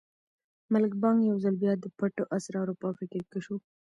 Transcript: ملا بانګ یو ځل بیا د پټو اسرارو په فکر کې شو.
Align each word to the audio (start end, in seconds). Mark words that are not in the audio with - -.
ملا 0.71 0.89
بانګ 1.01 1.17
یو 1.29 1.37
ځل 1.43 1.55
بیا 1.63 1.73
د 1.79 1.85
پټو 1.97 2.23
اسرارو 2.37 2.73
په 2.81 2.87
فکر 2.99 3.21
کې 3.31 3.39
شو. 3.45 3.55